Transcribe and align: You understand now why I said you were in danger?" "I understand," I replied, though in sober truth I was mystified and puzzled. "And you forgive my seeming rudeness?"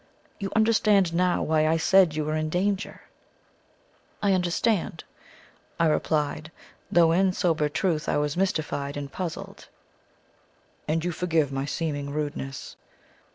You 0.39 0.49
understand 0.55 1.13
now 1.13 1.43
why 1.43 1.67
I 1.67 1.77
said 1.77 2.15
you 2.15 2.25
were 2.25 2.35
in 2.35 2.49
danger?" 2.49 3.01
"I 4.23 4.33
understand," 4.33 5.03
I 5.79 5.85
replied, 5.85 6.51
though 6.91 7.11
in 7.11 7.33
sober 7.33 7.69
truth 7.69 8.09
I 8.09 8.17
was 8.17 8.35
mystified 8.35 8.97
and 8.97 9.11
puzzled. 9.11 9.67
"And 10.87 11.05
you 11.05 11.11
forgive 11.11 11.51
my 11.51 11.65
seeming 11.65 12.09
rudeness?" 12.09 12.75